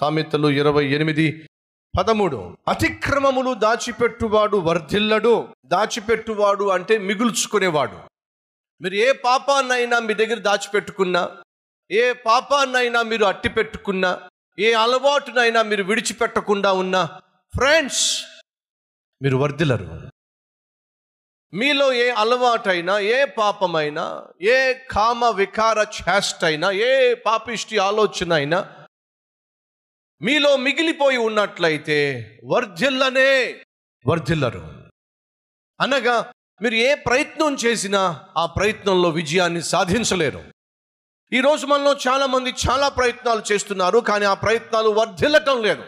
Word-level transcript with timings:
సామెతలు 0.00 0.48
ఇరవై 0.48 0.86
ఎనిమిది 0.86 1.48
పదమూడు. 1.98 2.56
అతిక్రమములు 2.68 3.54
దాచిపెట్టువాడు 3.54 4.56
వర్ధిల్లడు. 4.56 5.48
దాచిపెట్టువాడు 5.66 6.64
అంటే 6.64 6.98
మిగుల్చుకునేవాడు. 6.98 7.98
మీరు 8.82 8.94
ఏ 8.94 9.12
పాపాన్నైనా 9.12 9.98
మీ 9.98 10.14
దగ్గర 10.14 10.38
దాచిపెట్టుకున్నా 10.38 11.36
ఏ 11.90 12.12
పాపాన్నైనా 12.12 13.02
మీరు 13.02 13.24
అట్టి 13.24 13.48
పెట్టుకున్నా 13.48 14.30
ఏ 14.58 14.72
అలవాటునైనా 14.72 15.62
మీరు 15.62 15.82
విడిచిపెట్టకుండా 15.82 16.72
ఉన్నా 16.72 17.20
ఫ్రెండ్స్ 17.56 18.24
మీరు 19.22 19.36
వర్ధిల్లరు. 19.36 20.10
మీలో 21.52 21.92
ఏ 21.92 22.10
అలవాటైనా 22.10 22.98
ఏ 22.98 23.24
పాపమైనా 23.24 24.26
ఏ 24.42 24.72
కామ 24.72 25.28
వికార 25.28 25.78
చేష్టైనా 25.78 26.46
అయినా 26.46 26.70
ఏ 26.70 27.14
పాపిష్టి 27.14 27.78
ఆలోచన 27.78 28.32
అయినా 28.32 28.79
మీలో 30.20 30.56
మిగిలిపోయి 30.56 31.16
ఉన్నట్లయితే 31.16 31.98
వర్ధిల్లనే 32.44 33.30
వర్ధిల్లరు. 34.06 34.60
అనగా 35.80 36.32
మీరు 36.62 36.74
ఏ 36.74 36.94
ప్రయత్నం 36.94 37.54
చేసినా 37.54 38.00
ఆ 38.36 38.46
ప్రయత్నంలో 38.46 39.08
విజయాన్ని 39.10 39.62
సాధించలేరు. 39.62 40.42
ఈరోజు 41.32 41.66
మనలో 41.66 41.92
చాలామంది 42.08 42.50
చాలా 42.50 42.88
ప్రయత్నాలు 42.88 43.42
చేస్తున్నారు 43.52 43.98
కానీ 43.98 44.24
ఆ 44.24 44.34
ప్రయత్నాలు 44.34 44.90
వర్ధిల్లటం 44.90 45.62
లేదు. 45.62 45.82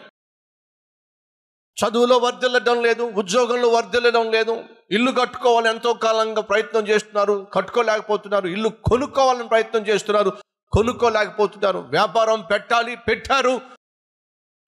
చదువులో 1.77 2.17
వర్ధిల్లడం 2.17 2.81
లేదు 2.83 3.03
ఉద్యోగంలో 3.03 3.69
వర్ధిల్లడం 3.69 4.31
లేదు 4.31 4.63
ఇల్లు 4.91 5.11
కట్టుకోవాలని 5.11 5.69
ఎంతో 5.69 5.93
కాలంగా 5.93 6.41
ప్రయత్నం 6.41 6.87
చేస్తున్నారు 6.87 7.47
కట్టుకోలేకపోతున్నారు 7.53 8.47
ఇల్లు 8.47 8.69
కొనుక్కోవాలని 8.69 9.47
ప్రయత్నం 9.47 9.87
చేస్తున్నారు 9.87 10.31
కొనుక్కోలేకపోతున్నారు 10.71 11.79
వ్యాపారం 11.95 12.41
పెట్టాలి 12.41 12.95
పెట్టారు 12.95 13.61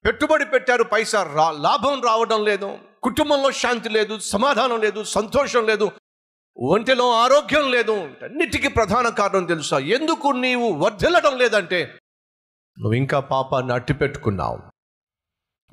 పెట్టుబడి 0.06 0.46
పెట్టారు 0.46 0.84
పైసా 0.84 1.24
రా 1.24 1.52
లాభం 1.52 2.02
రావడం 2.02 2.46
లేదు 2.46 2.80
కుటుంబంలో 3.04 3.52
శాంతి 3.52 3.90
లేదు 3.90 4.20
సమాధానం 4.20 4.82
లేదు 4.82 5.04
సంతోషం 5.04 5.66
లేదు 5.66 5.92
ఒంటిలో 6.58 7.12
ఆరోగ్యం 7.12 7.72
లేదు 7.72 7.92
అన్నిటికీ 8.24 8.68
ప్రధాన 8.68 9.10
కారణం 9.10 9.46
తెలుసా? 9.46 9.80
ఎందుకు 9.80 10.28
నీవు 10.28 10.74
వర్ధిల్లడం 10.74 11.38
లేదంటే 11.38 12.00
నువ్వు 12.80 12.94
ఇంకా 12.94 13.20
పాపాన్ని 13.20 13.74
అట్టి 13.74 13.94
పెట్టుకున్నావు 13.94 14.60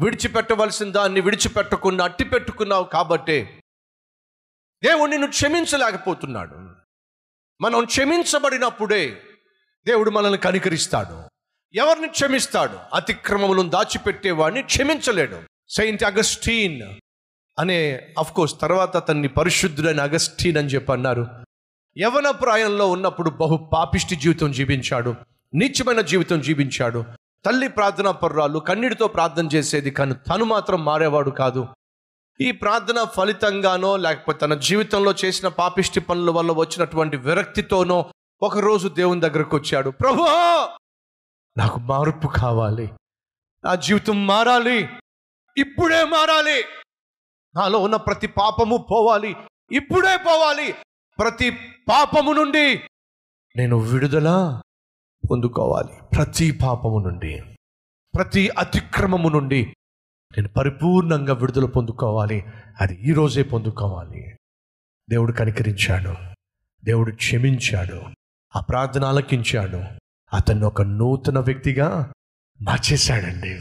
విడిచిపెట్టవలసిన 0.00 0.90
దాన్ని 0.90 1.20
విడిచిపెట్టకుండా 1.20 2.04
అట్టి 2.04 2.24
పెట్టుకున్నావు 2.24 2.84
కాబట్టే 2.84 3.62
దేవుడు 4.82 5.10
నిన్ను 5.10 5.28
క్షమించలేకపోతున్నాడు. 5.28 6.54
మనం 7.60 7.84
క్షమించబడినప్పుడే 7.84 9.22
దేవుడు 9.86 10.10
మనల్ని 10.10 10.38
కనికరిస్తాడు. 10.38 11.31
ఎవరిని 11.74 12.08
క్షమిస్తాడు? 12.08 12.78
అతిక్రమములను 12.94 13.68
దాచిపెట్టేవాడిని 13.68 14.62
క్షమించలేడు. 14.62 15.38
సెయింట్ 15.68 16.04
అగస్టీన్ 16.04 16.82
అనే 17.58 18.00
అఫ్కోర్స్ 18.18 18.60
తర్వాత 18.60 19.08
తన్ని 19.08 19.28
పరిశుద్ధుడైన 19.28 20.00
అగస్టీన్ 20.00 20.58
అని 20.58 20.68
చెప్పి 20.68 20.92
అన్నారు. 20.92 21.26
యవన 21.98 22.30
ప్రాయంలో 22.30 22.90
ఉన్నప్పుడు 22.90 23.30
బహు 23.30 23.70
పాపిష్టి 23.72 24.16
జీవితం 24.16 24.52
జీవించాడు. 24.52 25.14
నీచమైన 25.54 26.00
జీవితం 26.00 26.40
జీవించాడు. 26.40 27.04
తల్లి 27.44 27.68
ప్రార్థనా 27.68 28.10
పర్రాలు 28.10 28.58
కన్నీటితో 28.58 29.08
ప్రార్థన 29.08 29.46
చేసేది 29.46 29.90
కానీ 29.90 30.14
తను 30.14 30.44
మాత్రం 30.44 30.84
మారేవాడు 30.84 31.30
కాదు. 31.30 31.66
ఈ 32.40 32.50
ప్రార్థన 32.50 33.04
ఫలితంగానో 33.04 33.96
లేకపోతే 33.96 34.38
తన 34.38 34.54
జీవితంలో 34.54 35.14
చేసిన 35.24 35.48
పాపిష్టి 35.48 36.00
పనుల 36.00 36.30
వల్ల 36.30 36.52
వచ్చినటువంటి 36.52 37.16
విరక్తితోనో 37.16 38.06
ఒకరోజు 38.42 38.88
దేవుని 38.88 39.20
దగ్గరకు 39.20 39.56
వచ్చాడు. 39.56 39.90
ప్రభు 39.90 40.26
నాకు 41.56 41.80
మార్పు 41.80 42.28
కావాలి. 42.28 42.92
నా 43.64 43.74
జీవితం 43.74 44.26
మారాలి. 44.26 44.88
ఇప్పుడే 45.56 46.04
మారాలి. 46.04 46.64
నాలో 47.56 47.78
ఉన్న 47.78 47.96
ప్రతి 47.96 48.26
పాపము 48.26 48.86
పోవాలి. 48.90 49.36
ఇప్పుడే 49.72 50.16
పోవాలి. 50.16 50.72
ప్రతి 51.18 51.50
పాపము 51.88 52.32
నుండి 52.32 52.74
నేను 53.56 53.76
విడుదల 53.76 54.60
పొందుకోవాలి. 55.30 56.02
ప్రతి 56.16 56.50
పాపము 56.50 56.98
నుండి 56.98 57.42
ప్రతి 58.16 58.48
అతిక్రమము 58.48 59.28
నుండి 59.28 59.66
నేను 60.36 60.48
పరిపూర్ణంగా 60.48 61.34
విడుదల 61.34 61.64
పొందుకోవాలి. 61.64 62.44
అది 62.80 62.94
ఈరోజే 62.94 63.42
పొందుకోవాలి. 63.42 64.38
దేవుడు 65.10 65.32
కనికరించాడు. 65.32 66.14
దేవుడు 66.84 67.14
క్షమించాడు. 67.14 68.02
ఆ 68.56 68.60
ప్రార్థన 68.60 69.04
ఆలకించాడు. 69.04 70.01
అతన్ని 70.32 70.64
ఒక 70.64 70.82
నూతన 70.82 71.38
వ్యక్తిగా 71.38 72.12
మార్చేశాడండి. 72.62 73.54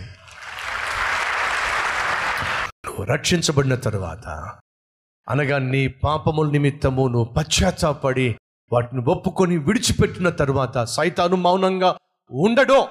నువ్వు 2.85 3.03
రక్షించబడిన 3.03 3.75
తరువాత 3.75 4.27
అనగా 5.29 5.57
నీ 5.57 5.87
పాపముల 5.87 6.51
నిమిత్తము 6.51 7.07
నువ్వు 7.07 7.33
పశ్చాత్తాపడి 7.33 8.35
వాటిని 8.73 9.01
ఒప్పుకొని 9.01 9.57
విడిచిపెట్టిన 9.57 10.29
తరువాత 10.29 10.83
సైతాను 10.83 11.35
మౌనంగా 11.35 11.97
ఉండడు. 12.31 12.87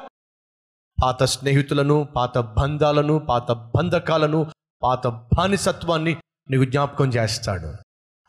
పాత 1.04 1.24
స్నేహితులను 1.24 2.08
పాత 2.16 2.38
బంధాలను 2.38 3.18
పాత 3.18 3.52
బంధకాలను 3.52 4.46
పాత 4.82 5.06
బానిసత్వాన్ని 5.06 6.16
నీకు 6.50 6.64
జ్ఞాపకం 6.64 7.08
చేస్తాడు. 7.08 7.74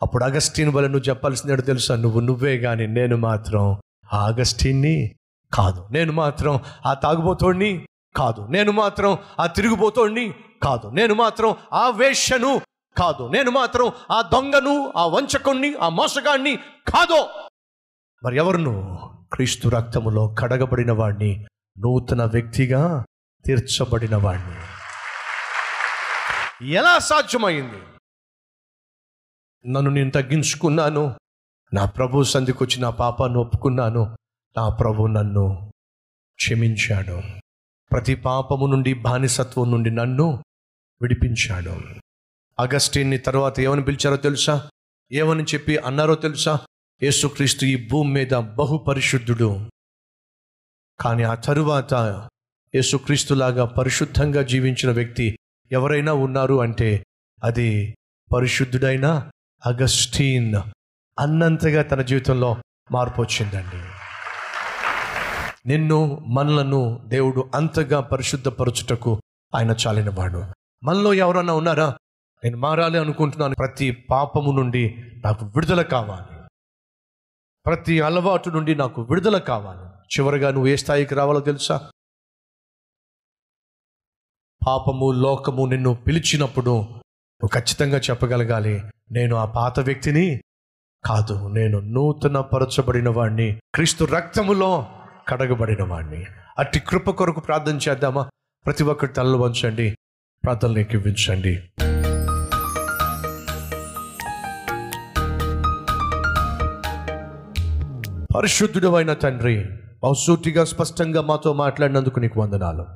అప్పుడు 0.01 0.23
అగస్టీన్ 0.23 0.69
వల్ల 0.69 0.87
నువ్వు 0.87 1.09
చెప్పాల్సిందేడు 1.09 1.61
తెలుసా? 1.61 1.95
నువ్వు 1.95 2.19
నువ్వే 2.19 2.57
కానీ 2.57 2.87
నేను 2.87 3.17
మాత్రం 3.17 3.81
ఆ 4.13 4.27
అగస్టీన్ని 4.27 5.15
కాదు. 5.53 5.87
నేను 5.91 6.13
మాత్రం 6.13 6.59
ఆ 6.85 6.93
తాగుబోతోడిని 6.93 7.87
కాదు. 8.15 8.41
నేను 8.41 8.71
మాత్రం 8.71 9.17
ఆ 9.39 9.45
తిరుగుబోతోడిని 9.45 10.33
కాదు. 10.63 10.87
నేను 10.87 11.13
మాత్రం 11.13 11.55
ఆ 11.73 11.89
వేష్యను 11.89 12.61
కాదు. 12.97 13.27
నేను 13.27 13.51
మాత్రం 13.51 13.91
ఆ 14.11 14.21
దొంగను 14.21 14.93
ఆ 14.97 15.05
వంచకుణ్ణి 15.05 15.75
ఆ 15.75 15.89
మోసగాణ్ణి 15.89 16.55
కాదు. 16.87 17.27
మరి 18.23 18.37
ఎవరును? 18.37 18.97
క్రీస్తు 19.33 19.69
రక్తములో 19.69 20.35
కడగబడిన 20.39 20.91
వాడిని 20.91 21.45
నూతన 21.79 22.25
వ్యక్తిగా 22.25 23.05
తీర్చబడిన 23.45 24.15
వాడిని 24.15 24.55
ఎలా 26.73 26.99
సాధ్యమైంది? 26.99 27.81
నన్ను 29.71 29.91
నేను 29.91 30.11
తగ్గించుకున్నాను. 30.11 31.15
నా 31.73 31.85
ప్రభు 31.85 32.23
సంధికి 32.23 32.63
వచ్చి 32.63 32.81
నా 32.81 32.89
పాపాన్ని 32.89 33.39
ఒప్పుకున్నాను. 33.39 34.17
నా 34.57 34.69
ప్రభు 34.69 35.07
నన్ను 35.07 35.71
క్షమించాడు. 36.35 37.21
ప్రతి 37.91 38.15
పాపము 38.15 38.65
నుండి 38.65 38.93
బానిసత్వం 38.93 39.71
నుండి 39.71 39.91
నన్ను 39.91 40.43
విడిపించాడు. 41.01 41.81
అగస్టిన్ని 42.59 43.17
తర్వాత 43.17 43.59
ఏమని 43.59 43.83
పిలిచారో 43.83 44.17
తెలుసా? 44.17 44.69
ఏమని 45.11 45.43
చెప్పి 45.43 45.77
అన్నారో 45.77 46.15
తెలుసా? 46.15 46.59
యేసుక్రీస్తు 47.03 47.65
ఈ 47.65 47.87
భూమి 47.89 48.13
మీద 48.13 48.33
బహు 48.33 48.77
పరిశుద్ధుడు. 48.77 49.69
కానీ 50.99 51.23
ఆ 51.23 51.35
తరువాత 51.35 51.93
యేసుక్రీస్తులాగా 52.75 53.65
పరిశుద్ధంగా 53.65 54.41
జీవించిన 54.41 54.91
వ్యక్తి 54.91 55.37
ఎవరైనా 55.71 56.13
ఉన్నారు 56.13 56.61
అంటే 56.61 57.05
అది 57.43 57.95
పరిశుద్ధుడైన 58.35 59.31
అగస్టీన్. 59.65 60.55
అన్నంతగా 61.19 61.81
తన 61.81 62.01
జీవితంలో 62.01 62.57
మార్పు 62.91 63.21
వచ్చిందండి. 63.21 64.00
నిన్ను 65.65 66.25
మనలను 66.27 67.01
దేవుడు 67.07 67.49
అంతగా 67.55 68.01
పరిశుద్ధపరచుటకు 68.01 69.21
ఆయన 69.55 69.75
చాలినవాడు. 69.87 70.43
మనలో 70.83 71.13
ఎవరన్నా 71.13 71.53
ఉన్నారా? 71.53 71.97
నేను 72.43 72.57
మారాలి 72.57 72.99
అనుకుంటున్నాను. 72.99 73.55
ప్రతి 73.55 73.91
పాపము 73.91 74.51
నుండి 74.51 75.11
నాకు 75.25 75.45
విడుదల 75.45 75.81
కావాలి. 75.81 76.43
ప్రతి 77.65 78.01
అలవాటు 78.01 78.49
నుండి 78.49 78.75
నాకు 78.75 79.01
విడుదల 79.01 79.37
కావాలి. 79.37 79.87
చివరిగా 79.87 80.51
నువ్వు 80.51 80.67
ఏ 80.67 80.75
స్థాయికి 80.75 81.15
రావాలో 81.15 81.39
తెలుసా? 81.39 81.91
పాపము 84.67 85.11
లోకము 85.11 85.65
నిన్ను 85.65 85.93
పిలిచినప్పుడు 85.93 86.81
నువ్వు 86.81 87.49
ఖచ్చితంగా 87.53 87.97
చెప్పగలగాలి. 87.97 88.81
నేను 89.11 89.35
ఆ 89.35 89.45
పాత 89.45 89.79
వ్యక్తిని 89.79 90.41
కాదు 91.05 91.47
నేను 91.47 91.79
నూతన 91.79 92.39
పరచబడిన 92.39 93.09
వాడిని 93.09 93.59
క్రీస్తు 93.75 94.03
రక్తములో 94.03 94.87
కడగబడిన 95.27 95.83
వాడిని 95.83 96.25
అట్టి 96.59 96.79
కృప 96.79 97.09
కొరకు 97.09 97.39
ప్రార్థన 97.39 97.77
చేద్దామా? 97.89 98.29
ప్రతి 98.65 98.83
ఒక్కరి 98.83 99.13
తలలు 99.13 99.37
వంచండి 99.37 99.97
ప్రార్థనలోకి 100.43 100.97
ఇవ్వించండి 100.97 101.71
పరిశుద్ధుడు 108.35 108.95
అయిన 108.95 109.13
తండ్రి 109.13 109.65
బహుసూటిగా 110.03 110.65
స్పష్టంగా 110.65 111.21
మాతో 111.21 111.53
మాట్లాడినందుకు 111.53 112.19
నీకు 112.19 112.41
వందనాలు. 112.41 112.87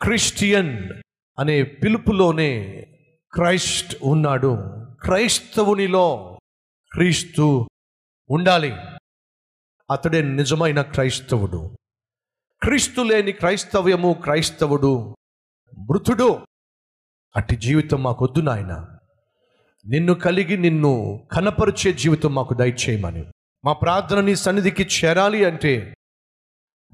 క్రిస్టియన్ 0.00 0.88
అనే 1.38 1.62
పిలుపులోనే 1.62 2.86
క్రైస్ట్ 3.32 3.96
ఉన్నాడు. 4.02 4.58
క్రైస్తవునిలో 5.02 6.38
క్రీస్తు 6.92 7.66
ఉండాలి. 8.30 8.72
అతడే 9.90 10.22
నిజమైన 10.22 10.82
క్రైస్తవుడు. 10.82 11.76
క్రీస్తు 12.62 13.00
లేని 13.00 13.32
క్రైస్తవ్యము 13.32 14.12
క్రైస్తవుడు. 14.12 15.16
మృతుడు. 15.78 16.46
అట్టి 17.36 17.56
జీవితం 17.56 18.02
మాకొద్దు 18.02 18.40
నాయన. 18.40 18.98
నిన్ను 19.86 20.14
కలిగి 20.14 20.56
నిన్ను 20.56 21.24
కనపరిచే 21.32 21.92
జీవితం 21.92 22.34
మాకు 22.34 22.54
దయచేయమని. 22.54 23.24
మా 23.64 23.72
ప్రార్థన 23.72 24.20
నీ 24.20 24.34
సన్నిధికి 24.34 24.82
చేరాలి 24.82 25.44
అంటే 25.44 25.94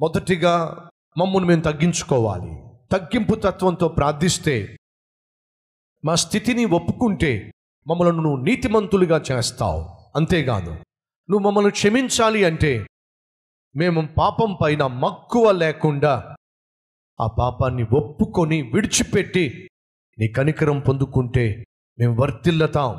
మొదటిగా 0.00 0.88
మమ్మల్ని 1.18 1.48
మేము 1.48 1.62
తగ్గించుకోవాలి. 1.62 2.62
తగ్గింపు 2.92 3.34
తత్వంతో 3.34 3.88
ప్రార్థిస్తే 3.88 4.76
మా 6.04 6.14
స్థితిని 6.14 6.64
ఒప్పుకుంటే 6.64 7.52
మమ్మల్ని 7.86 8.22
నువ్వు 8.22 8.44
నీతిమంతులుగా 8.44 9.22
చేస్తావు. 9.32 10.10
అంతేకాదు 10.16 10.76
నువ్వు 11.28 11.46
మమ్మల్ని 11.46 11.70
క్షమించాలి 11.70 12.44
అంటే 12.44 12.86
మేము 13.76 14.08
పాపం 14.18 14.56
పైన 14.62 14.86
మక్కువ 14.86 15.52
లేకుండా 15.52 16.36
ఆ 17.20 17.26
పాపాన్ని 17.26 17.82
ఒప్పుకొని 17.82 18.62
విడిచిపెట్టి 18.62 19.70
నీ 20.18 20.28
కనికరం 20.28 20.80
పొందుకుంటే 20.80 21.64
మేము 21.98 22.22
వర్తిల్లతాం 22.22 22.96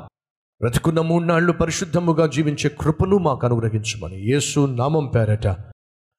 బ్రతుకున్న 0.60 1.00
మూడు 1.00 1.24
నాళ్ళు 1.24 1.52
పరిశుద్ధముగా 1.52 2.26
జీవించే 2.26 2.68
కృపను 2.68 3.18
మాకు 3.18 3.46
అనుగ్రహించమని 3.46 4.16
యేసు 4.32 4.66
నామం 4.66 5.06
పేరట 5.06 5.46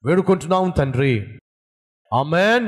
వేడుకుంటున్నాం 0.05 0.69
తండ్రి. 0.69 1.39
ఆమెన్. 2.13 2.61